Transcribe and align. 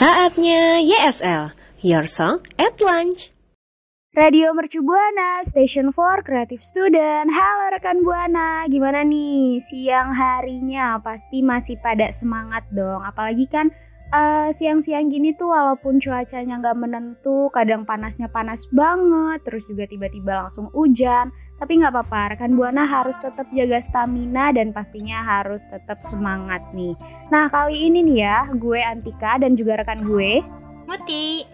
Saatnya 0.00 0.80
YSL, 0.80 1.52
Your 1.84 2.08
Song 2.08 2.40
at 2.56 2.80
Lunch. 2.80 3.28
Radio 4.16 4.56
Mercu 4.56 4.80
Buana, 4.80 5.44
Station 5.44 5.92
for 5.92 6.24
Creative 6.24 6.64
Student. 6.64 7.28
Halo 7.28 7.76
rekan 7.76 8.00
Buana, 8.00 8.64
gimana 8.72 9.04
nih 9.04 9.60
siang 9.60 10.16
harinya? 10.16 10.96
Pasti 11.04 11.44
masih 11.44 11.76
pada 11.84 12.08
semangat 12.16 12.64
dong. 12.72 13.04
Apalagi 13.04 13.44
kan 13.44 13.76
eh, 14.10 14.48
siang-siang 14.50 15.06
gini 15.10 15.34
tuh 15.34 15.54
walaupun 15.54 16.02
cuacanya 16.02 16.58
nggak 16.58 16.78
menentu, 16.78 17.46
kadang 17.54 17.86
panasnya 17.86 18.26
panas 18.26 18.66
banget, 18.70 19.42
terus 19.46 19.66
juga 19.70 19.86
tiba-tiba 19.86 20.46
langsung 20.46 20.66
hujan. 20.74 21.30
Tapi 21.60 21.78
nggak 21.78 21.92
apa-apa, 21.92 22.34
rekan 22.34 22.56
Buana 22.56 22.88
harus 22.88 23.20
tetap 23.20 23.44
jaga 23.52 23.78
stamina 23.78 24.48
dan 24.50 24.72
pastinya 24.72 25.20
harus 25.20 25.62
tetap 25.68 26.00
semangat 26.00 26.64
nih. 26.72 26.96
Nah 27.28 27.52
kali 27.52 27.86
ini 27.86 28.00
nih 28.00 28.18
ya, 28.24 28.38
gue 28.56 28.80
Antika 28.80 29.36
dan 29.36 29.54
juga 29.54 29.78
rekan 29.84 30.00
gue 30.02 30.40
Muti. 30.88 31.44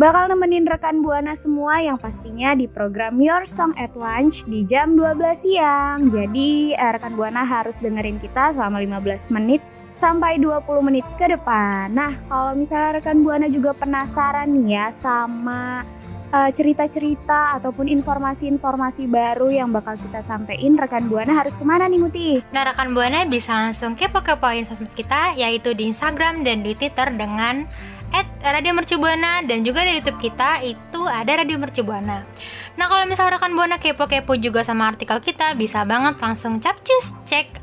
bakal 0.00 0.32
nemenin 0.32 0.64
rekan 0.64 1.04
Buana 1.04 1.36
semua 1.36 1.76
yang 1.84 2.00
pastinya 2.00 2.56
di 2.56 2.64
program 2.64 3.20
Your 3.20 3.44
Song 3.44 3.76
at 3.76 3.92
Lunch 3.92 4.48
di 4.48 4.64
jam 4.64 4.96
12 4.96 5.20
siang. 5.36 6.08
Jadi 6.08 6.72
eh, 6.72 6.90
rekan 6.96 7.12
Buana 7.12 7.44
harus 7.44 7.76
dengerin 7.76 8.16
kita 8.16 8.56
selama 8.56 8.80
15 8.80 9.28
menit 9.36 9.60
sampai 9.92 10.38
20 10.38 10.86
menit 10.86 11.06
ke 11.18 11.26
depan. 11.30 11.90
Nah, 11.90 12.14
kalau 12.30 12.54
misalnya 12.54 13.00
rekan 13.00 13.20
Buana 13.22 13.50
juga 13.50 13.74
penasaran 13.74 14.48
nih 14.50 14.66
ya 14.78 14.86
sama 14.94 15.82
eh, 16.30 16.50
cerita-cerita 16.54 17.58
ataupun 17.58 17.90
informasi-informasi 17.90 19.10
baru 19.10 19.50
yang 19.50 19.74
bakal 19.74 19.98
kita 19.98 20.22
sampein, 20.22 20.78
rekan 20.78 21.10
Buana 21.10 21.34
harus 21.34 21.58
ke 21.58 21.64
mana 21.66 21.90
nih 21.90 22.00
Muti? 22.00 22.30
Nah, 22.54 22.62
rekan 22.66 22.94
Buana 22.94 23.26
bisa 23.26 23.54
langsung 23.54 23.98
kepo-kepoin 23.98 24.66
sosmed 24.66 24.94
kita, 24.94 25.34
yaitu 25.34 25.74
di 25.74 25.90
Instagram 25.90 26.46
dan 26.46 26.62
di 26.62 26.72
Twitter 26.78 27.10
dengan 27.14 27.66
at 28.10 28.26
Radio 28.42 28.74
Mercubuana 28.74 29.42
dan 29.46 29.62
juga 29.62 29.86
di 29.86 30.02
YouTube 30.02 30.18
kita 30.18 30.66
itu 30.66 31.00
ada 31.06 31.30
Radio 31.30 31.62
Mercubuana. 31.62 32.26
Nah, 32.74 32.86
kalau 32.90 33.06
misalnya 33.06 33.38
rekan 33.38 33.54
Buana 33.54 33.78
kepo-kepo 33.78 34.34
juga 34.38 34.66
sama 34.66 34.90
artikel 34.90 35.18
kita, 35.22 35.54
bisa 35.54 35.86
banget 35.86 36.18
langsung 36.18 36.58
capcus 36.58 37.14
cek 37.26 37.60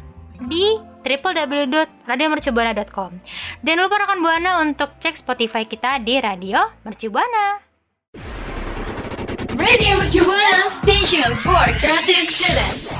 di 0.48 0.78
www.radiomercubuana.com. 1.08 3.12
Jangan 3.64 3.80
lupa 3.80 4.04
rekan 4.04 4.20
Buana 4.20 4.60
untuk 4.60 5.00
cek 5.00 5.16
Spotify 5.16 5.64
kita 5.64 6.04
di 6.04 6.20
Radio 6.20 6.60
Mercubuana. 6.84 7.64
Radio 9.56 10.04
Mercubuana 10.04 10.68
Station 10.84 11.32
for 11.40 11.64
Creative 11.80 12.28
Students. 12.28 12.92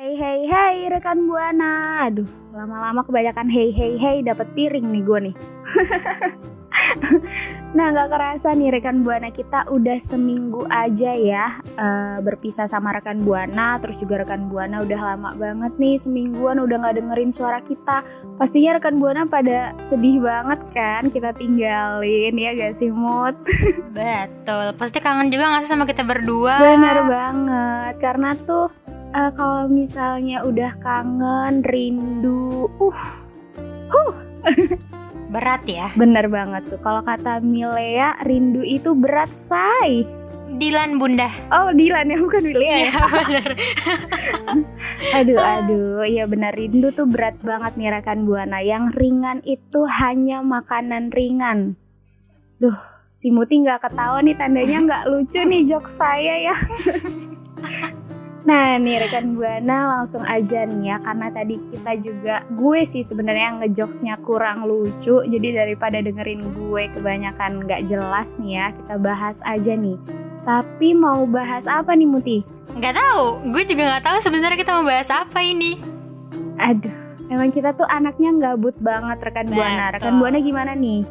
Hey 0.00 0.16
hey 0.16 0.48
hey 0.48 0.88
rekan 0.88 1.28
Buana. 1.28 2.08
Aduh, 2.08 2.24
lama-lama 2.56 3.04
kebanyakan 3.04 3.52
hey 3.52 3.68
hey 3.68 4.00
hey 4.00 4.24
dapat 4.24 4.48
piring 4.56 4.88
nih 4.88 5.04
gue 5.04 5.28
nih. 5.28 5.36
nah, 7.72 7.94
nggak 7.94 8.10
kerasa 8.10 8.54
nih 8.54 8.74
rekan 8.74 9.06
Buana 9.06 9.30
kita 9.30 9.66
udah 9.70 9.98
seminggu 9.98 10.66
aja 10.66 11.14
ya 11.14 11.58
eh, 11.62 12.18
berpisah 12.22 12.66
sama 12.66 12.94
rekan 12.94 13.22
Buana. 13.22 13.78
Terus 13.78 14.02
juga 14.02 14.22
rekan 14.22 14.50
Buana 14.50 14.82
udah 14.82 15.00
lama 15.00 15.30
banget 15.38 15.72
nih 15.78 15.96
semingguan 15.96 16.58
udah 16.60 16.76
nggak 16.82 16.96
dengerin 17.02 17.30
suara 17.30 17.62
kita. 17.64 18.02
Pastinya 18.36 18.78
rekan 18.78 18.98
Buana 18.98 19.24
pada 19.24 19.72
sedih 19.80 20.22
banget 20.22 20.60
kan 20.74 21.08
kita 21.08 21.34
tinggalin 21.34 22.34
ya 22.36 22.50
gak 22.54 22.74
sih 22.76 22.92
Mut? 22.92 23.34
Betul, 23.96 24.74
pasti 24.76 24.98
kangen 25.00 25.30
juga 25.30 25.50
nggak 25.50 25.62
sih 25.66 25.72
sama 25.72 25.88
kita 25.88 26.02
berdua? 26.04 26.60
Bener 26.60 26.98
banget, 27.06 27.94
karena 27.98 28.36
tuh 28.46 28.68
eh, 29.14 29.30
kalau 29.34 29.66
misalnya 29.66 30.42
udah 30.46 30.72
kangen, 30.78 31.62
rindu, 31.66 32.70
uh, 32.78 33.00
huh, 33.90 34.14
Berat 35.30 35.62
ya. 35.62 35.94
bener 35.94 36.26
banget 36.26 36.66
tuh. 36.66 36.80
Kalau 36.82 37.06
kata 37.06 37.38
Milea, 37.38 38.18
rindu 38.26 38.66
itu 38.66 38.98
berat 38.98 39.30
say. 39.30 40.02
Dilan 40.50 40.98
Bunda. 40.98 41.30
Oh, 41.54 41.70
Dilan 41.70 42.10
ya, 42.10 42.18
bukan 42.18 42.42
Milea 42.42 42.66
ya. 42.66 42.74
Iya, 42.90 43.02
bener. 43.06 43.48
Aduh, 45.22 45.38
aduh, 45.38 46.02
iya 46.02 46.26
benar 46.26 46.54
rindu 46.54 46.90
tuh 46.90 47.06
berat 47.06 47.38
banget 47.40 47.78
nih 47.78 47.90
rekan 47.94 48.26
Buana. 48.26 48.58
Yang 48.58 48.98
ringan 48.98 49.38
itu 49.46 49.86
hanya 49.86 50.42
makanan 50.42 51.14
ringan. 51.14 51.78
Duh, 52.58 52.74
si 53.08 53.30
Muti 53.30 53.62
nggak 53.62 53.86
ketawa 53.86 54.18
nih 54.22 54.34
tandanya 54.34 54.78
nggak 54.82 55.04
lucu 55.06 55.40
nih 55.46 55.62
jok 55.70 55.86
saya 55.86 56.50
ya. 56.50 56.56
Nah 58.40 58.80
nih 58.80 59.04
rekan 59.04 59.36
Buana 59.36 60.00
langsung 60.00 60.24
aja 60.24 60.64
nih 60.64 60.94
ya 60.94 60.96
karena 61.04 61.28
tadi 61.28 61.60
kita 61.60 61.92
juga 62.00 62.40
gue 62.48 62.80
sih 62.88 63.04
sebenarnya 63.04 63.60
ngejokesnya 63.60 64.16
kurang 64.24 64.64
lucu 64.64 65.20
jadi 65.28 65.64
daripada 65.64 66.00
dengerin 66.00 66.48
gue 66.56 66.88
kebanyakan 66.96 67.68
nggak 67.68 67.84
jelas 67.84 68.40
nih 68.40 68.52
ya 68.56 68.66
kita 68.72 68.94
bahas 68.96 69.44
aja 69.44 69.76
nih. 69.76 70.00
Tapi 70.40 70.96
mau 70.96 71.28
bahas 71.28 71.68
apa 71.68 71.92
nih 71.92 72.08
Muti? 72.08 72.38
Nggak 72.72 72.96
tahu, 72.96 73.44
gue 73.52 73.62
juga 73.68 73.82
nggak 73.92 74.04
tahu 74.08 74.18
sebenarnya 74.24 74.56
kita 74.56 74.72
mau 74.72 74.88
bahas 74.88 75.12
apa 75.12 75.38
ini. 75.44 75.76
Aduh, 76.56 76.96
emang 77.28 77.52
kita 77.52 77.76
tuh 77.76 77.84
anaknya 77.92 78.32
gabut 78.40 78.72
banget 78.80 79.20
rekan 79.20 79.52
Buana. 79.52 79.92
Rekan 79.92 80.16
Betul. 80.16 80.20
Buana 80.24 80.38
gimana 80.40 80.72
nih? 80.72 81.04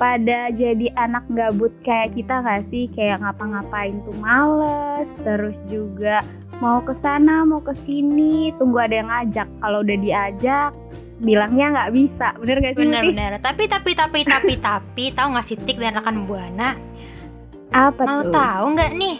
Pada 0.00 0.48
jadi 0.48 0.96
anak 0.96 1.28
gabut 1.28 1.76
kayak 1.84 2.16
kita 2.16 2.40
gak 2.40 2.64
sih? 2.64 2.88
Kayak 2.88 3.20
ngapa-ngapain 3.20 4.00
tuh 4.00 4.16
males, 4.16 5.12
terus 5.20 5.60
juga 5.68 6.24
mau 6.60 6.78
ke 6.84 6.92
sana, 6.92 7.42
mau 7.42 7.60
ke 7.60 7.72
sini, 7.72 8.52
tunggu 8.56 8.78
ada 8.78 8.94
yang 9.00 9.08
ngajak. 9.08 9.48
Kalau 9.58 9.80
udah 9.80 9.96
diajak, 9.96 10.70
bilangnya 11.18 11.66
nggak 11.72 11.90
bisa. 11.92 12.36
Bener 12.36 12.60
gak 12.60 12.74
sih? 12.76 12.84
Muti? 12.84 12.92
Bener-bener. 12.92 13.32
Tapi 13.40 13.64
tapi 13.66 13.90
tapi 13.96 14.20
tapi 14.22 14.52
tapi 14.68 15.04
tahu 15.10 15.26
nggak 15.32 15.46
sih 15.46 15.56
Tik 15.56 15.80
dan 15.80 15.96
rekan 15.96 16.28
buana? 16.28 16.76
Apa 17.70 18.02
Mau 18.02 18.20
tuh? 18.22 18.32
tahu 18.34 18.64
nggak 18.76 18.92
nih? 18.94 19.16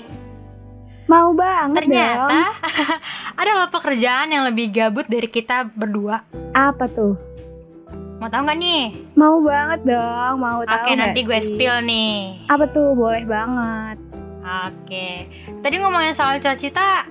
Mau 1.11 1.35
banget 1.35 1.91
Ternyata 1.91 2.55
ada 3.41 3.51
loh 3.57 3.67
pekerjaan 3.67 4.31
yang 4.31 4.47
lebih 4.47 4.71
gabut 4.71 5.11
dari 5.11 5.27
kita 5.27 5.67
berdua. 5.67 6.23
Apa 6.55 6.87
tuh? 6.87 7.19
Mau 8.21 8.29
tahu 8.29 8.43
nggak 8.47 8.59
nih? 8.61 8.85
Mau 9.17 9.41
banget 9.41 9.81
dong, 9.89 10.35
mau 10.39 10.61
tahu 10.63 10.77
Oke 10.77 10.91
nanti 10.95 11.25
gue 11.25 11.41
sih? 11.41 11.57
spill 11.57 11.83
nih. 11.83 12.47
Apa 12.47 12.69
tuh? 12.69 12.93
Boleh 12.93 13.25
banget. 13.25 13.97
Oke. 14.41 15.27
Tadi 15.61 15.75
ngomongin 15.79 16.13
soal 16.13 16.39
cita-cita, 16.39 17.09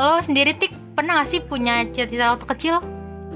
lo 0.00 0.16
sendiri 0.24 0.56
Tik 0.56 0.96
pernah 0.96 1.20
gak 1.20 1.28
sih 1.28 1.44
punya 1.44 1.84
cita-cita 1.92 2.32
waktu 2.32 2.48
kecil? 2.48 2.80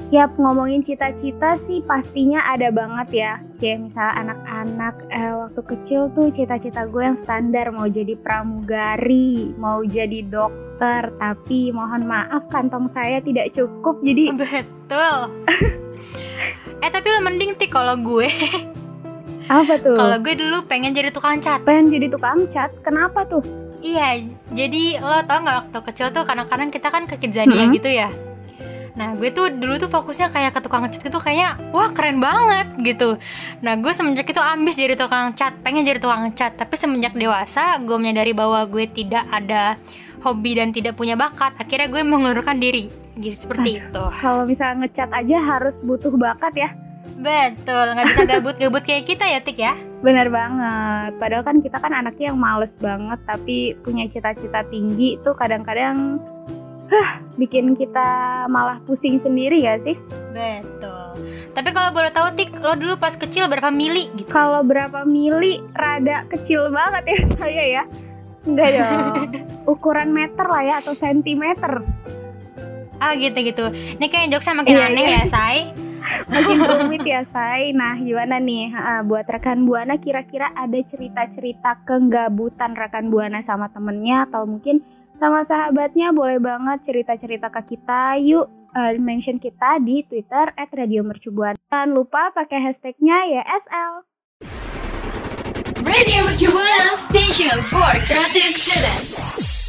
Yap, 0.09 0.37
ngomongin 0.41 0.81
cita-cita 0.81 1.59
sih 1.61 1.85
pastinya 1.85 2.41
ada 2.49 2.73
banget 2.73 3.09
ya. 3.13 3.33
kayak 3.61 3.89
misalnya 3.89 4.13
anak-anak 4.21 4.95
eh, 5.13 5.33
waktu 5.33 5.61
kecil 5.65 6.01
tuh 6.13 6.29
cita-cita 6.33 6.85
gue 6.89 7.03
yang 7.05 7.17
standar 7.17 7.69
mau 7.73 7.89
jadi 7.89 8.17
pramugari, 8.17 9.53
mau 9.57 9.85
jadi 9.85 10.25
dokter, 10.25 11.13
tapi 11.21 11.73
mohon 11.73 12.05
maaf 12.09 12.49
kantong 12.49 12.89
saya 12.89 13.21
tidak 13.21 13.53
cukup 13.53 14.01
jadi 14.01 14.33
Betul. 14.41 15.19
eh 16.85 16.91
tapi 16.91 17.07
lo 17.09 17.21
mending 17.25 17.57
tik 17.61 17.73
kalau 17.73 17.97
gue. 17.97 18.29
apa 19.49 19.77
tuh? 19.77 19.97
Kalau 19.97 20.17
gue 20.21 20.35
dulu 20.37 20.65
pengen 20.65 20.97
jadi 20.97 21.13
tukang 21.13 21.41
cat. 21.41 21.61
pengen 21.65 21.93
jadi 21.93 22.09
tukang 22.09 22.49
cat, 22.49 22.73
kenapa 22.85 23.25
tuh? 23.29 23.64
Iya, 23.85 24.25
jadi 24.49 24.97
lo 24.97 25.21
tau 25.29 25.45
nggak 25.45 25.57
waktu 25.69 25.79
kecil 25.93 26.09
tuh 26.09 26.25
kadang-kadang 26.25 26.73
kita 26.73 26.89
kan 26.89 27.05
ke 27.05 27.21
Kidzania 27.21 27.69
Mm-mm. 27.69 27.77
gitu 27.77 27.93
ya. 27.93 28.09
Nah 28.97 29.13
gue 29.19 29.29
tuh 29.29 29.53
dulu 29.53 29.77
tuh 29.77 29.91
fokusnya 29.93 30.33
kayak 30.33 30.57
ke 30.57 30.61
tukang 30.65 30.87
cat 30.89 31.03
itu 31.03 31.19
kayaknya 31.21 31.61
wah 31.75 31.93
keren 31.93 32.17
banget 32.17 32.73
gitu. 32.81 33.21
Nah 33.61 33.77
gue 33.77 33.93
semenjak 33.93 34.25
itu 34.25 34.41
ambis 34.41 34.81
jadi 34.81 34.97
tukang 34.97 35.37
cat, 35.37 35.53
pengen 35.61 35.85
jadi 35.85 36.01
tukang 36.01 36.33
cat. 36.33 36.57
Tapi 36.57 36.75
semenjak 36.81 37.13
dewasa 37.13 37.77
gue 37.83 37.97
menyadari 38.01 38.33
bahwa 38.33 38.65
gue 38.65 38.89
tidak 38.89 39.29
ada 39.29 39.77
hobi 40.25 40.57
dan 40.57 40.73
tidak 40.73 40.97
punya 40.97 41.19
bakat. 41.19 41.53
Akhirnya 41.61 41.93
gue 41.93 42.01
mengundurkan 42.07 42.57
diri, 42.57 42.89
gitu 43.21 43.37
seperti 43.51 43.85
itu. 43.85 44.05
Kalau 44.17 44.49
misalnya 44.49 44.87
ngecat 44.87 45.11
aja 45.13 45.37
harus 45.43 45.83
butuh 45.85 46.15
bakat 46.17 46.55
ya. 46.57 46.71
Betul, 47.21 47.99
nggak 47.99 48.07
bisa 48.17 48.23
gabut-gabut 48.25 48.81
kayak 48.81 49.05
kita 49.05 49.29
ya 49.29 49.45
Tik 49.45 49.59
ya. 49.61 49.75
Bener 50.05 50.29
banget. 50.29 51.17
Padahal 51.17 51.43
kan 51.43 51.57
kita 51.59 51.81
kan 51.81 51.97
anaknya 51.97 52.29
yang 52.29 52.39
males 52.39 52.77
banget 52.77 53.17
tapi 53.25 53.73
punya 53.81 54.05
cita-cita 54.05 54.61
tinggi 54.69 55.17
tuh 55.25 55.33
kadang-kadang 55.33 56.21
hah, 56.85 57.11
bikin 57.35 57.73
kita 57.73 58.05
malah 58.47 58.85
pusing 58.85 59.17
sendiri 59.17 59.65
ya 59.65 59.81
sih. 59.81 59.97
Betul. 60.31 61.17
Tapi 61.55 61.71
kalau 61.71 61.89
boleh 61.89 62.13
tahu 62.13 62.35
Tik, 62.35 62.61
lo 62.61 62.77
dulu 62.77 63.01
pas 63.01 63.17
kecil 63.17 63.49
berapa 63.49 63.73
mili 63.73 64.13
gitu? 64.13 64.29
Kalau 64.29 64.61
berapa 64.61 65.07
mili 65.07 65.65
rada 65.73 66.29
kecil 66.29 66.69
banget 66.69 67.03
ya 67.09 67.19
saya 67.41 67.65
ya. 67.81 67.85
Enggak 68.45 68.69
dong. 68.77 69.13
Ukuran 69.73 70.13
meter 70.13 70.45
lah 70.45 70.63
ya 70.63 70.75
atau 70.85 70.93
sentimeter. 70.93 71.81
Ah 73.01 73.17
gitu 73.17 73.41
gitu. 73.41 73.65
Ini 73.73 74.07
kayak 74.07 74.29
jokesnya 74.31 74.61
makin 74.61 74.77
Iya, 74.77 74.85
aneh 74.85 75.05
iya. 75.05 75.17
ya, 75.17 75.25
Say. 75.25 75.59
Makin 76.29 76.59
rumit 76.61 77.03
ya 77.05 77.23
say. 77.25 77.73
Nah 77.73 77.97
gimana 77.99 78.39
nih 78.41 78.73
Ha, 78.75 79.05
buat 79.05 79.29
rekan 79.29 79.65
buana 79.65 79.97
kira-kira 79.97 80.53
ada 80.53 80.77
cerita-cerita 80.81 81.85
kenggabutan 81.85 82.77
rekan 82.77 83.09
buana 83.09 83.41
sama 83.41 83.69
temennya 83.73 84.29
atau 84.29 84.45
mungkin 84.49 84.85
sama 85.15 85.47
sahabatnya 85.47 86.11
boleh 86.11 86.43
banget 86.43 86.91
cerita-cerita 86.91 87.49
ke 87.49 87.77
kita. 87.77 88.19
Yuk 88.21 88.47
eh, 88.75 88.99
mention 88.99 89.39
kita 89.39 89.79
di 89.81 90.03
Twitter 90.05 90.51
@radiomercubuana. 90.55 91.57
Jangan 91.71 91.91
lupa 91.95 92.35
pakai 92.35 92.61
hashtagnya 92.61 93.25
YSL. 93.31 94.05
Radio 95.85 96.21
Mercubuana 96.27 96.97
Station 97.07 97.57
for 97.71 97.93
Creative 98.09 98.53
Students. 98.57 99.64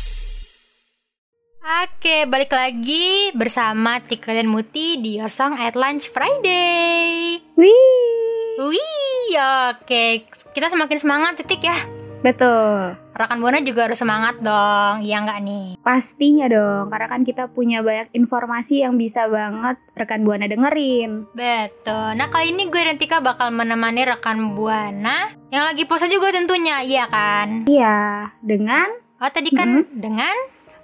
Oke, 1.66 2.30
balik 2.30 2.54
lagi 2.54 3.34
bersama 3.34 3.98
Tika 3.98 4.38
dan 4.38 4.46
Muti 4.46 5.02
di 5.02 5.18
Your 5.18 5.34
Song 5.34 5.58
at 5.58 5.74
Lunch 5.74 6.14
Friday. 6.14 7.42
Wih, 7.58 8.70
Wih, 8.70 9.34
oke. 9.74 10.30
Kita 10.54 10.70
semakin 10.70 10.98
semangat, 11.02 11.42
titik 11.42 11.66
ya. 11.66 11.74
betul. 12.22 12.94
Rekan 13.18 13.42
Buana 13.42 13.66
juga 13.66 13.90
harus 13.90 13.98
semangat 13.98 14.38
dong, 14.46 15.02
ya 15.10 15.26
nggak 15.26 15.42
nih? 15.42 15.68
Pastinya 15.82 16.46
dong, 16.46 16.86
karena 16.94 17.10
kan 17.10 17.26
kita 17.26 17.50
punya 17.50 17.82
banyak 17.82 18.14
informasi 18.14 18.86
yang 18.86 18.94
bisa 19.02 19.26
banget 19.26 19.82
rekan 19.98 20.22
buana 20.22 20.46
dengerin. 20.46 21.26
Betul. 21.34 22.14
Nah 22.14 22.30
kali 22.30 22.54
ini 22.54 22.70
gue 22.70 22.78
dan 22.78 23.02
Tika 23.02 23.26
bakal 23.26 23.50
menemani 23.50 24.06
rekan 24.06 24.54
Buana 24.54 25.34
yang 25.50 25.66
lagi 25.66 25.90
puasa 25.90 26.06
juga 26.06 26.30
tentunya, 26.30 26.86
iya 26.86 27.10
kan? 27.10 27.66
Iya, 27.66 28.30
dengan 28.46 29.02
Oh 29.16 29.32
tadi 29.32 29.48
kan 29.56 29.88
dengan 29.96 30.36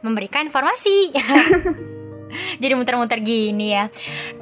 memberikan 0.01 0.45
informasi. 0.45 1.13
Jadi 2.61 2.73
muter-muter 2.77 3.19
gini 3.19 3.75
ya. 3.75 3.91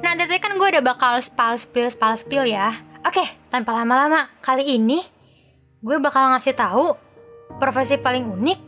Nah 0.00 0.14
tadi 0.14 0.38
kan 0.38 0.54
gue 0.54 0.68
udah 0.78 0.84
bakal 0.84 1.18
spal 1.18 1.58
spill 1.58 1.90
spal 1.90 2.14
spill 2.14 2.46
ya. 2.46 2.74
Oke, 3.02 3.24
tanpa 3.48 3.74
lama-lama 3.74 4.28
kali 4.44 4.76
ini 4.76 5.00
gue 5.80 5.96
bakal 5.96 6.28
ngasih 6.36 6.52
tahu 6.52 6.92
profesi 7.56 7.96
paling 7.96 8.28
unik 8.28 8.60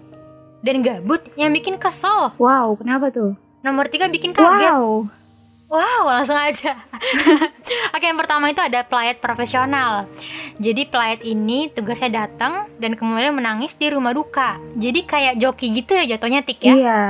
dan 0.65 0.81
gabut 0.81 1.21
yang 1.37 1.53
bikin 1.53 1.77
kesel. 1.77 2.33
wow, 2.39 2.73
kenapa 2.79 3.13
tuh? 3.13 3.37
Nomor 3.63 3.87
tiga 3.91 4.11
bikin 4.11 4.35
kaget. 4.35 4.75
Wow. 4.75 5.07
Wow, 5.73 6.05
langsung 6.05 6.37
aja. 6.37 6.77
Oke, 7.97 8.05
yang 8.05 8.21
pertama 8.21 8.53
itu 8.53 8.61
ada 8.61 8.85
pelayat 8.85 9.25
profesional. 9.25 10.05
Jadi 10.61 10.85
pelayat 10.85 11.25
ini 11.25 11.73
tugasnya 11.73 12.29
datang 12.29 12.69
dan 12.77 12.93
kemudian 12.93 13.33
menangis 13.33 13.73
di 13.81 13.89
rumah 13.89 14.13
duka. 14.13 14.61
Jadi 14.77 15.09
kayak 15.09 15.41
joki 15.41 15.73
gitu 15.73 15.97
ya 15.97 16.05
jatuhnya 16.05 16.45
tik 16.45 16.61
ya. 16.61 16.75
Iya. 16.77 17.03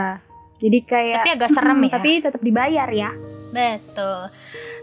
Jadi 0.63 0.79
kayak 0.87 1.27
Tapi 1.27 1.31
agak 1.35 1.51
serem 1.51 1.77
Mm, 1.83 1.87
ya. 1.91 1.93
Tapi 1.99 2.11
tetap 2.23 2.39
dibayar 2.39 2.89
ya. 2.95 3.11
Betul. 3.51 4.31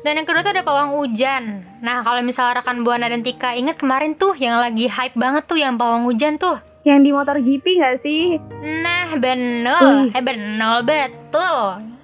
Dan 0.04 0.14
yang 0.20 0.28
kedua 0.28 0.44
tuh 0.44 0.52
ada 0.60 0.64
pawang 0.68 1.00
hujan. 1.00 1.64
Nah, 1.80 2.04
kalau 2.04 2.20
misalnya 2.20 2.60
rekan 2.60 2.84
Buana 2.84 3.08
dan 3.08 3.24
Tika 3.24 3.56
ingat 3.56 3.80
kemarin 3.80 4.12
tuh 4.20 4.36
yang 4.36 4.60
lagi 4.60 4.92
hype 4.92 5.16
banget 5.16 5.48
tuh 5.48 5.56
yang 5.56 5.80
pawang 5.80 6.04
hujan 6.04 6.36
tuh. 6.36 6.60
Yang 6.84 7.00
di 7.00 7.10
motor 7.16 7.36
GP 7.40 7.66
nggak 7.80 7.96
sih? 7.96 8.36
Nah, 8.84 9.16
bener. 9.16 10.12
Eh, 10.12 10.24
bener, 10.24 10.84
betul. 10.84 11.99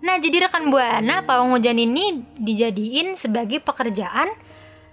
Nah, 0.00 0.16
jadi 0.16 0.48
rekan 0.48 0.72
Buana, 0.72 1.20
pawang 1.24 1.52
hujan 1.52 1.76
ini 1.76 2.24
dijadiin 2.40 3.20
sebagai 3.20 3.60
pekerjaan 3.60 4.32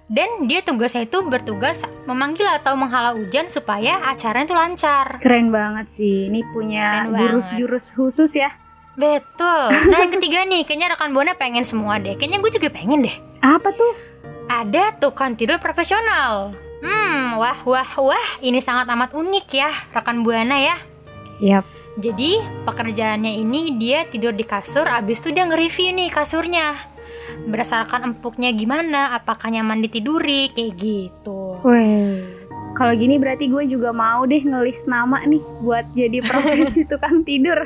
dan 0.07 0.48
dia 0.48 0.63
tugasnya 0.63 1.04
itu 1.04 1.19
bertugas 1.27 1.83
memanggil 2.07 2.48
atau 2.48 2.80
menghalau 2.80 3.19
hujan 3.19 3.51
supaya 3.51 4.00
acaranya 4.07 4.48
itu 4.48 4.56
lancar. 4.56 5.07
Keren 5.19 5.51
banget 5.51 5.88
sih. 5.92 6.31
Ini 6.31 6.42
punya 6.51 7.07
jurus-jurus 7.12 7.92
khusus 7.95 8.36
ya. 8.36 8.51
Betul. 8.98 9.71
Nah, 9.92 10.04
yang 10.04 10.12
ketiga 10.19 10.44
nih, 10.44 10.63
kayaknya 10.63 10.95
rekan 10.95 11.12
Buana 11.15 11.36
pengen 11.36 11.63
semua 11.63 12.00
deh. 12.00 12.15
Kayaknya 12.15 12.39
gue 12.44 12.51
juga 12.56 12.69
pengen 12.71 13.06
deh. 13.06 13.15
Apa 13.44 13.69
tuh? 13.71 13.94
Ada 14.48 14.95
tukang 14.98 15.36
tidur 15.36 15.59
profesional. 15.59 16.56
Hmm, 16.81 17.38
wah, 17.38 17.59
wah, 17.68 17.92
wah. 18.00 18.27
Ini 18.39 18.57
sangat 18.63 18.89
amat 18.89 19.12
unik 19.13 19.48
ya, 19.54 19.69
rekan 19.92 20.24
Buana 20.24 20.57
ya. 20.57 20.75
Yap. 21.38 21.76
Jadi, 21.97 22.38
pekerjaannya 22.61 23.41
ini 23.41 23.73
dia 23.81 24.05
tidur 24.05 24.29
di 24.38 24.45
kasur, 24.45 24.85
abis 24.85 25.17
itu 25.25 25.33
dia 25.33 25.49
nge-review 25.49 25.97
nih 25.97 26.09
kasurnya. 26.13 26.77
Berdasarkan 27.49 28.13
empuknya 28.13 28.53
gimana, 28.53 29.17
apakah 29.17 29.49
nyaman 29.49 29.81
ditiduri, 29.81 30.53
kayak 30.53 30.77
gitu. 30.77 31.57
Weh. 31.65 32.37
Kalau 32.77 32.94
gini 32.94 33.18
berarti 33.18 33.50
gue 33.50 33.65
juga 33.65 33.89
mau 33.89 34.29
deh 34.29 34.38
ngelis 34.38 34.85
nama 34.85 35.25
nih 35.25 35.41
buat 35.65 35.81
jadi 35.97 36.21
profesi 36.21 36.85
tukang 36.89 37.25
tidur. 37.25 37.57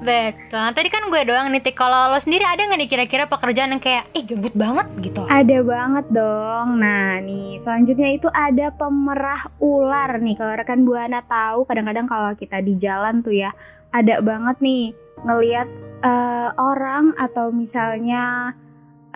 Betul. 0.00 0.66
Tadi 0.72 0.88
kan 0.88 1.04
gue 1.12 1.22
doang 1.28 1.52
nih, 1.52 1.60
Tik. 1.60 1.76
Kalau 1.76 2.08
lo 2.08 2.16
sendiri 2.16 2.48
ada 2.48 2.64
nggak 2.64 2.80
nih 2.80 2.88
kira-kira 2.88 3.24
pekerjaan 3.28 3.76
yang 3.76 3.82
kayak, 3.84 4.08
ih 4.16 4.24
gabut 4.24 4.56
banget 4.56 4.88
gitu? 5.04 5.28
Ada 5.28 5.60
banget 5.60 6.06
dong. 6.08 6.80
Nah, 6.80 7.20
nih 7.20 7.60
selanjutnya 7.60 8.08
itu 8.16 8.32
ada 8.32 8.72
pemerah 8.72 9.44
ular 9.60 10.16
nih. 10.24 10.40
Kalau 10.40 10.52
rekan 10.56 10.88
Buana 10.88 11.20
tahu, 11.20 11.68
kadang-kadang 11.68 12.08
kalau 12.08 12.32
kita 12.32 12.64
di 12.64 12.80
jalan 12.80 13.20
tuh 13.20 13.36
ya, 13.36 13.52
ada 13.92 14.24
banget 14.24 14.56
nih 14.64 14.96
ngelihat 15.28 15.68
eh, 16.00 16.48
orang 16.56 17.12
atau 17.20 17.52
misalnya 17.52 18.56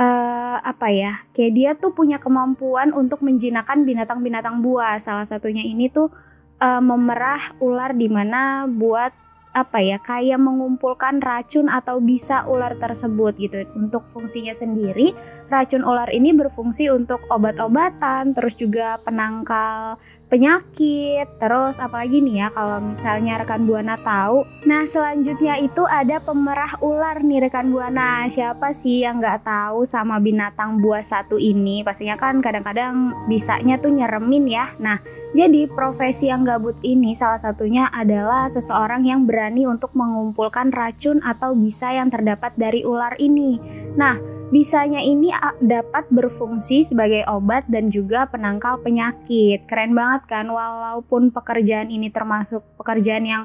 eh 0.00 0.56
apa 0.64 0.88
ya? 0.88 1.28
Kayak 1.36 1.52
dia 1.52 1.70
tuh 1.76 1.92
punya 1.92 2.16
kemampuan 2.16 2.96
untuk 2.96 3.20
menjinakkan 3.20 3.84
binatang-binatang 3.84 4.64
buas. 4.64 5.04
Salah 5.04 5.28
satunya 5.28 5.60
ini 5.60 5.92
tuh 5.92 6.08
eh, 6.56 6.80
memerah 6.80 7.52
ular 7.60 7.92
di 7.92 8.08
mana 8.08 8.64
buat 8.64 9.12
apa 9.50 9.82
ya 9.82 9.98
kayak 9.98 10.38
mengumpulkan 10.38 11.18
racun 11.18 11.66
atau 11.66 11.98
bisa 11.98 12.46
ular 12.46 12.78
tersebut 12.78 13.34
gitu 13.34 13.66
untuk 13.74 14.06
fungsinya 14.14 14.54
sendiri 14.54 15.10
racun 15.50 15.82
ular 15.82 16.06
ini 16.14 16.30
berfungsi 16.30 16.86
untuk 16.86 17.18
obat-obatan, 17.26 18.30
terus 18.30 18.54
juga 18.54 19.02
penangkal 19.02 19.98
penyakit, 20.30 21.26
terus 21.42 21.82
apalagi 21.82 22.22
nih 22.22 22.46
ya 22.46 22.48
kalau 22.54 22.78
misalnya 22.78 23.42
rekan 23.42 23.66
buana 23.66 23.98
tahu. 23.98 24.46
Nah 24.64 24.86
selanjutnya 24.86 25.58
itu 25.58 25.82
ada 25.84 26.22
pemerah 26.22 26.78
ular 26.78 27.18
nih 27.20 27.50
rekan 27.50 27.74
buana. 27.74 28.30
Siapa 28.30 28.70
sih 28.70 29.02
yang 29.02 29.18
nggak 29.18 29.42
tahu 29.42 29.82
sama 29.82 30.22
binatang 30.22 30.78
buas 30.78 31.10
satu 31.10 31.34
ini? 31.34 31.82
Pastinya 31.82 32.14
kan 32.14 32.38
kadang-kadang 32.38 33.26
bisanya 33.26 33.76
tuh 33.82 33.90
nyeremin 33.90 34.46
ya. 34.46 34.70
Nah 34.78 35.02
jadi 35.34 35.66
profesi 35.66 36.30
yang 36.30 36.46
gabut 36.46 36.78
ini 36.86 37.10
salah 37.12 37.42
satunya 37.42 37.90
adalah 37.90 38.46
seseorang 38.46 39.02
yang 39.02 39.26
berani 39.26 39.66
untuk 39.66 39.90
mengumpulkan 39.98 40.70
racun 40.70 41.18
atau 41.26 41.58
bisa 41.58 41.90
yang 41.90 42.06
terdapat 42.06 42.54
dari 42.54 42.86
ular 42.86 43.18
ini. 43.18 43.58
Nah 43.98 44.29
Bisanya 44.50 44.98
ini 44.98 45.30
dapat 45.62 46.10
berfungsi 46.10 46.82
sebagai 46.82 47.22
obat 47.30 47.70
dan 47.70 47.86
juga 47.86 48.26
penangkal 48.26 48.82
penyakit. 48.82 49.62
Keren 49.70 49.94
banget 49.94 50.26
kan, 50.26 50.50
walaupun 50.50 51.30
pekerjaan 51.30 51.86
ini 51.86 52.10
termasuk 52.10 52.58
pekerjaan 52.74 53.22
yang 53.30 53.42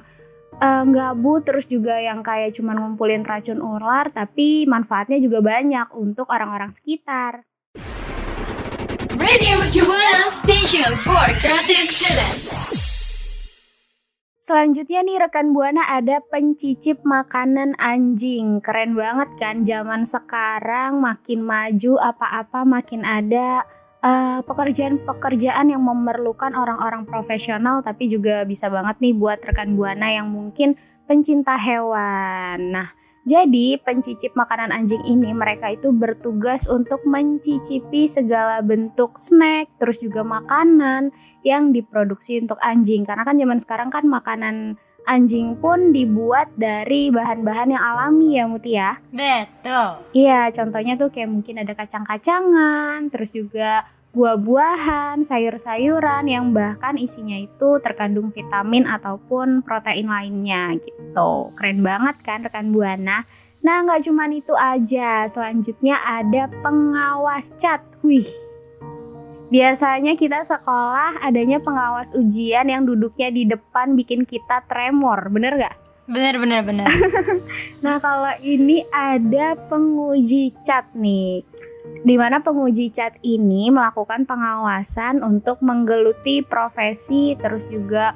eh, 0.58 0.84
gabut, 0.90 1.46
terus 1.46 1.70
juga 1.70 2.02
yang 2.02 2.26
kayak 2.26 2.58
cuman 2.58 2.82
ngumpulin 2.82 3.22
racun 3.22 3.62
ular, 3.62 4.10
tapi 4.10 4.66
manfaatnya 4.66 5.22
juga 5.22 5.46
banyak 5.46 5.94
untuk 5.94 6.26
orang-orang 6.26 6.74
sekitar. 6.74 7.46
Radio 9.22 9.62
Station 10.42 10.90
for 11.06 11.26
Creative 11.38 11.86
Students. 11.86 12.85
Selanjutnya 14.46 15.02
nih 15.02 15.18
rekan 15.26 15.58
Buana 15.58 15.90
ada 15.90 16.22
pencicip 16.22 17.02
makanan 17.02 17.74
anjing. 17.82 18.62
Keren 18.62 18.94
banget 18.94 19.34
kan 19.42 19.66
zaman 19.66 20.06
sekarang 20.06 21.02
makin 21.02 21.42
maju 21.42 21.98
apa-apa 21.98 22.62
makin 22.62 23.02
ada 23.10 23.66
eh, 24.06 24.46
pekerjaan-pekerjaan 24.46 25.74
yang 25.74 25.82
memerlukan 25.82 26.54
orang-orang 26.54 27.10
profesional 27.10 27.82
tapi 27.82 28.06
juga 28.06 28.46
bisa 28.46 28.70
banget 28.70 29.02
nih 29.02 29.18
buat 29.18 29.42
rekan 29.42 29.74
Buana 29.74 30.14
yang 30.14 30.30
mungkin 30.30 30.78
pencinta 31.10 31.58
hewan. 31.58 32.70
Nah, 32.70 32.94
jadi 33.26 33.82
pencicip 33.82 34.38
makanan 34.38 34.70
anjing 34.70 35.02
ini 35.10 35.34
mereka 35.34 35.74
itu 35.74 35.90
bertugas 35.90 36.70
untuk 36.70 37.02
mencicipi 37.10 38.06
segala 38.06 38.62
bentuk 38.62 39.18
snack 39.18 39.68
terus 39.82 39.98
juga 39.98 40.22
makanan 40.22 41.10
yang 41.42 41.74
diproduksi 41.74 42.38
untuk 42.42 42.62
anjing 42.62 43.02
karena 43.02 43.26
kan 43.26 43.38
zaman 43.38 43.58
sekarang 43.58 43.90
kan 43.90 44.06
makanan 44.06 44.78
anjing 45.06 45.58
pun 45.62 45.94
dibuat 45.94 46.50
dari 46.58 47.14
bahan-bahan 47.14 47.78
yang 47.78 47.84
alami 47.84 48.42
ya 48.42 48.46
Muti 48.50 48.72
ya. 48.74 48.98
Betul. 49.14 50.02
Iya, 50.18 50.50
contohnya 50.50 50.98
tuh 50.98 51.14
kayak 51.14 51.30
mungkin 51.30 51.62
ada 51.62 51.78
kacang-kacangan, 51.78 53.14
terus 53.14 53.30
juga 53.30 53.86
buah-buahan, 54.16 55.28
sayur-sayuran 55.28 56.32
yang 56.32 56.56
bahkan 56.56 56.96
isinya 56.96 57.36
itu 57.36 57.84
terkandung 57.84 58.32
vitamin 58.32 58.88
ataupun 58.88 59.60
protein 59.62 60.08
lainnya 60.08 60.80
gitu. 60.80 61.52
Keren 61.60 61.84
banget 61.84 62.16
kan 62.24 62.48
rekan 62.48 62.72
Buana? 62.72 63.28
Nah, 63.60 63.84
nggak 63.84 64.08
cuma 64.08 64.32
itu 64.32 64.56
aja. 64.56 65.28
Selanjutnya 65.28 66.00
ada 66.00 66.48
pengawas 66.64 67.52
cat. 67.60 67.84
Wih, 68.06 68.30
Biasanya 69.46 70.18
kita 70.18 70.42
sekolah 70.42 71.22
adanya 71.22 71.62
pengawas 71.62 72.10
ujian 72.18 72.66
yang 72.66 72.82
duduknya 72.82 73.30
di 73.30 73.46
depan 73.46 73.94
bikin 73.94 74.26
kita 74.26 74.66
tremor, 74.66 75.30
bener 75.30 75.54
gak? 75.62 75.76
Bener 76.10 76.38
bener 76.38 76.62
bener. 76.66 76.90
Nah 77.86 78.02
kalau 78.02 78.34
ini 78.42 78.86
ada 78.90 79.54
penguji 79.70 80.54
cat 80.66 80.90
nih 80.98 81.46
di 82.06 82.16
mana 82.22 82.38
penguji 82.38 82.94
cat 82.94 83.18
ini 83.26 83.74
melakukan 83.74 84.30
pengawasan 84.30 85.26
untuk 85.26 85.58
menggeluti 85.66 86.46
profesi 86.46 87.34
terus 87.42 87.66
juga 87.74 88.14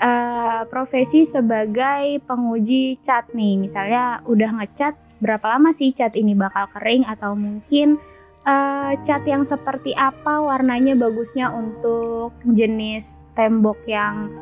eh, 0.00 0.64
profesi 0.72 1.28
sebagai 1.28 2.24
penguji 2.24 2.96
cat 3.04 3.28
nih. 3.36 3.60
Misalnya 3.60 4.24
udah 4.24 4.56
ngecat 4.56 4.96
berapa 5.20 5.52
lama 5.52 5.68
sih 5.76 5.92
cat 5.92 6.16
ini 6.16 6.32
bakal 6.32 6.72
kering? 6.72 7.04
Atau 7.04 7.36
mungkin 7.36 8.00
eh, 8.48 8.92
cat 9.04 9.22
yang 9.28 9.44
seperti 9.44 9.92
apa 9.92 10.40
warnanya 10.40 10.96
bagusnya 10.96 11.52
untuk 11.52 12.32
jenis 12.48 13.20
tembok 13.36 13.84
yang 13.84 14.32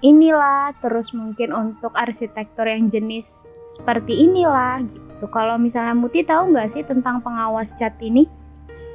inilah 0.00 0.72
terus 0.80 1.12
mungkin 1.12 1.52
untuk 1.52 1.92
arsitektur 1.92 2.64
yang 2.64 2.88
jenis 2.88 3.52
seperti 3.68 4.16
inilah 4.30 4.80
gitu 4.88 5.09
kalau 5.28 5.60
misalnya 5.60 5.92
Muti 5.92 6.24
tahu 6.24 6.56
nggak 6.56 6.68
sih 6.72 6.82
tentang 6.86 7.20
pengawas 7.20 7.76
cat 7.76 7.92
ini 8.00 8.24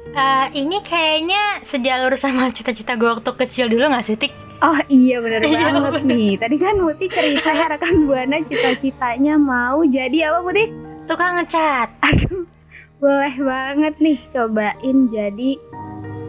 Eh, 0.06 0.46
ini 0.56 0.80
kayaknya 0.80 1.60
sejalur 1.60 2.14
sama 2.16 2.48
cita-cita 2.48 2.96
gue 2.96 3.04
waktu 3.04 3.26
kecil 3.36 3.68
dulu 3.68 3.90
gak 3.90 4.06
sih, 4.06 4.16
Tik? 4.16 4.32
Oh 4.64 4.78
iya 4.88 5.20
bener 5.20 5.44
Iya, 5.44 5.68
banget 5.68 6.08
nih 6.08 6.40
Tadi 6.40 6.56
kan 6.56 6.78
Muti 6.80 7.10
cerita 7.10 7.52
rekan 7.74 8.08
Buana 8.08 8.40
cita-citanya 8.40 9.36
mau 9.36 9.84
jadi 9.84 10.32
apa 10.32 10.40
Muti? 10.40 10.72
Tukang 11.04 11.36
ngecat. 11.36 11.90
Aduh 12.00 12.48
boleh 12.96 13.36
banget 13.36 13.94
nih 14.00 14.16
cobain 14.32 14.98
jadi 15.12 15.60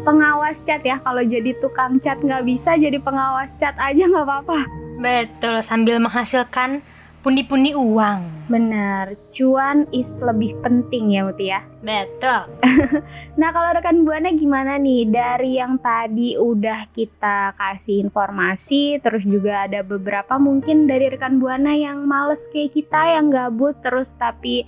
pengawas 0.03 0.59
cat 0.67 0.83
ya 0.83 0.99
Kalau 0.99 1.23
jadi 1.23 1.55
tukang 1.63 1.95
cat 2.03 2.19
nggak 2.19 2.43
bisa 2.43 2.75
jadi 2.75 2.99
pengawas 2.99 3.55
cat 3.55 3.77
aja 3.79 4.03
nggak 4.03 4.25
apa-apa 4.27 4.67
Betul, 4.99 5.63
sambil 5.63 6.01
menghasilkan 6.03 6.83
pundi-pundi 7.25 7.73
uang. 7.75 8.47
Bener, 8.47 9.19
cuan 9.35 9.83
is 9.91 10.23
lebih 10.23 10.55
penting 10.63 11.11
ya 11.11 11.27
Muti 11.27 11.51
ya 11.51 11.61
Betul. 11.83 12.47
Nah 13.39 13.49
kalau 13.51 13.75
rekan 13.75 14.07
Buana 14.07 14.31
gimana 14.31 14.79
nih 14.79 15.03
dari 15.11 15.59
yang 15.59 15.75
tadi 15.83 16.39
udah 16.39 16.87
kita 16.95 17.53
kasih 17.59 18.07
informasi 18.07 19.03
terus 19.03 19.27
juga 19.27 19.67
ada 19.67 19.83
beberapa 19.83 20.39
mungkin 20.39 20.87
dari 20.87 21.11
rekan 21.11 21.43
Buana 21.43 21.75
yang 21.75 22.07
males 22.07 22.47
kayak 22.49 22.71
kita 22.71 23.19
yang 23.19 23.27
gabut 23.27 23.75
terus 23.83 24.15
tapi 24.15 24.63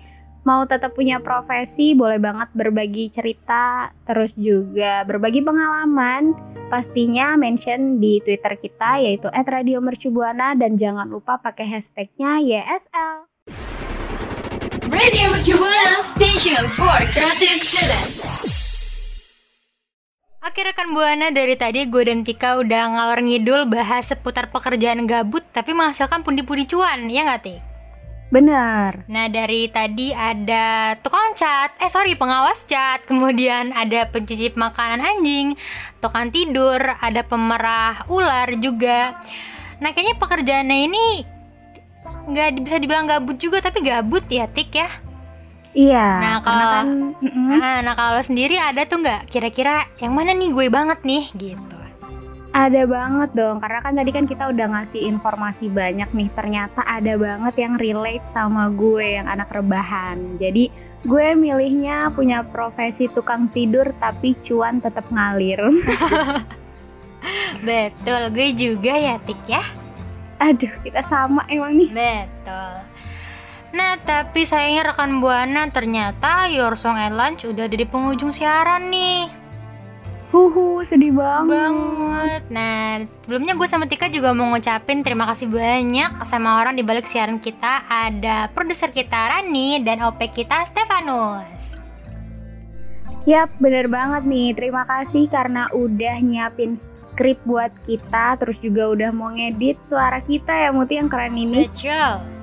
mau 0.48 0.64
tetap 0.64 0.96
punya 0.96 1.20
profesi 1.20 1.92
boleh 1.92 2.22
banget 2.22 2.50
berbagi 2.56 3.12
cerita 3.12 3.92
terus 4.08 4.36
juga 4.40 5.04
berbagi 5.04 5.44
pengalaman 5.44 6.32
pastinya 6.72 7.36
mention 7.36 7.98
di 7.98 8.22
Twitter 8.24 8.56
kita 8.56 9.02
yaitu 9.04 9.28
@radiomercubuana 9.30 10.56
dan 10.56 10.78
jangan 10.80 11.10
lupa 11.10 11.42
pakai 11.42 11.66
hashtagnya 11.68 12.40
YSL. 12.40 13.28
Radio 14.90 15.26
Mercubuana 15.32 16.02
Station 16.02 16.64
for 16.74 16.98
Creative 17.14 17.62
Students. 17.62 18.30
Oke 20.40 20.64
rekan 20.64 20.96
Buana 20.96 21.30
dari 21.36 21.54
tadi 21.60 21.84
gue 21.86 22.04
dan 22.08 22.24
Tika 22.24 22.58
udah 22.58 22.96
ngalor 22.96 23.22
ngidul 23.22 23.68
bahas 23.68 24.08
seputar 24.08 24.50
pekerjaan 24.50 25.04
gabut 25.04 25.44
tapi 25.52 25.76
menghasilkan 25.76 26.24
pundi-pundi 26.24 26.64
cuan, 26.66 27.12
ya 27.12 27.28
nggak 27.28 27.42
Tik? 27.44 27.69
Benar. 28.30 29.10
Nah 29.10 29.26
dari 29.26 29.66
tadi 29.74 30.14
ada 30.14 30.94
tukang 31.02 31.34
cat, 31.34 31.74
eh 31.82 31.90
sorry 31.90 32.14
pengawas 32.14 32.62
cat, 32.70 33.02
kemudian 33.10 33.74
ada 33.74 34.06
pencicip 34.06 34.54
makanan 34.54 35.02
anjing, 35.02 35.58
tukang 35.98 36.30
tidur, 36.30 36.78
ada 36.78 37.26
pemerah 37.26 38.06
ular 38.06 38.54
juga. 38.62 39.18
Nah 39.82 39.90
kayaknya 39.90 40.16
pekerjaannya 40.22 40.78
ini 40.86 41.06
nggak 42.30 42.62
bisa 42.62 42.78
dibilang 42.78 43.10
gabut 43.10 43.42
juga 43.42 43.66
tapi 43.66 43.82
gabut 43.82 44.22
ya 44.30 44.46
Tik 44.46 44.70
ya. 44.78 44.90
Iya. 45.70 46.08
Nah, 46.22 46.38
kalau- 46.42 46.74
kan, 46.74 46.88
mm-mm. 47.22 47.50
Nah, 47.62 47.78
nah 47.86 47.94
kalau 47.94 48.22
sendiri 48.22 48.58
ada 48.58 48.86
tuh 48.90 49.06
nggak 49.06 49.30
kira-kira 49.30 49.86
yang 50.02 50.14
mana 50.18 50.34
nih 50.34 50.50
gue 50.50 50.66
banget 50.70 51.02
nih 51.06 51.26
gitu. 51.34 51.79
Ada 52.50 52.90
banget 52.90 53.30
dong, 53.38 53.62
karena 53.62 53.78
kan 53.78 53.94
tadi 53.94 54.10
kan 54.10 54.26
kita 54.26 54.50
udah 54.50 54.74
ngasih 54.74 55.06
informasi 55.06 55.70
banyak 55.70 56.10
nih. 56.10 56.30
Ternyata 56.34 56.82
ada 56.82 57.14
banget 57.14 57.56
yang 57.62 57.78
relate 57.78 58.26
sama 58.26 58.74
gue 58.74 59.22
yang 59.22 59.30
anak 59.30 59.54
rebahan. 59.54 60.18
Jadi 60.42 60.74
gue 61.06 61.28
milihnya 61.38 62.10
punya 62.10 62.42
profesi 62.42 63.06
tukang 63.06 63.54
tidur 63.54 63.94
tapi 64.02 64.34
cuan 64.42 64.82
tetap 64.82 65.06
ngalir. 65.14 65.62
Betul, 67.68 68.22
gue 68.34 68.50
juga 68.58 68.98
ya 68.98 69.22
Tik 69.22 69.42
ya. 69.46 69.62
Aduh, 70.42 70.74
kita 70.82 71.06
sama 71.06 71.46
emang 71.52 71.78
nih. 71.78 71.92
Betul. 71.94 72.74
Nah, 73.70 74.02
tapi 74.02 74.50
sayangnya 74.50 74.90
rekan 74.90 75.22
Buana 75.22 75.70
ternyata 75.70 76.50
Your 76.50 76.74
Song 76.74 76.98
and 76.98 77.14
Lunch 77.14 77.46
udah 77.46 77.70
ada 77.70 77.78
di 77.78 77.86
penghujung 77.86 78.34
siaran 78.34 78.90
nih. 78.90 79.39
Huhu, 80.30 80.86
sedih 80.86 81.10
banget. 81.10 81.74
Banget. 81.74 82.42
Nah, 82.54 83.02
sebelumnya 83.26 83.58
gue 83.58 83.66
sama 83.66 83.90
Tika 83.90 84.14
juga 84.14 84.30
mau 84.30 84.54
ngucapin 84.54 85.02
terima 85.02 85.26
kasih 85.26 85.50
banyak 85.50 86.22
sama 86.22 86.62
orang 86.62 86.78
di 86.78 86.86
balik 86.86 87.10
siaran 87.10 87.42
kita. 87.42 87.90
Ada 87.90 88.54
produser 88.54 88.94
kita 88.94 89.18
Rani 89.18 89.82
dan 89.82 90.06
OP 90.06 90.22
kita 90.30 90.70
Stefanus. 90.70 91.82
Yap, 93.26 93.50
bener 93.58 93.90
banget 93.90 94.24
nih. 94.30 94.54
Terima 94.54 94.86
kasih 94.86 95.26
karena 95.34 95.66
udah 95.74 96.18
nyiapin 96.22 96.78
skrip 96.78 97.42
buat 97.44 97.74
kita, 97.82 98.38
terus 98.38 98.62
juga 98.62 98.86
udah 98.90 99.10
mau 99.10 99.34
ngedit 99.34 99.82
suara 99.82 100.22
kita 100.22 100.54
ya 100.54 100.70
Muti 100.70 101.02
yang 101.02 101.10
keren 101.10 101.36
ini. 101.36 101.66
Betul. 101.66 102.39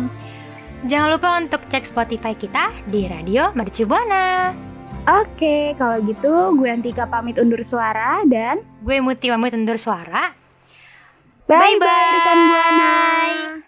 Jangan 0.87 1.10
lupa 1.10 1.42
untuk 1.42 1.66
cek 1.66 1.90
Spotify 1.90 2.38
kita 2.38 2.70
di 2.87 3.10
Radio 3.10 3.50
Mercu 3.58 3.82
Buana. 3.82 4.54
Oke, 5.08 5.72
kalau 5.75 5.98
gitu 6.04 6.52
gue 6.54 6.68
Antika 6.68 7.08
pamit 7.08 7.40
undur 7.40 7.64
suara 7.64 8.20
dan 8.28 8.60
Gue 8.84 9.00
Muti 9.00 9.32
pamit 9.32 9.56
undur 9.56 9.80
suara. 9.80 10.37
Bye 11.48 11.56
bye, 11.56 11.75
Bye-bye. 11.80 12.14
rekan 12.14 12.38
Buana. 12.46 13.67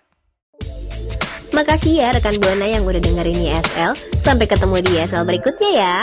Makasih 1.61 2.01
ya 2.01 2.09
rekan 2.17 2.41
Buana 2.41 2.65
yang 2.65 2.89
udah 2.89 3.05
dengerin 3.05 3.37
YSL. 3.37 3.93
Sampai 4.25 4.49
ketemu 4.49 4.81
di 4.81 4.97
YSL 4.97 5.29
berikutnya 5.29 5.71
ya. 5.77 5.97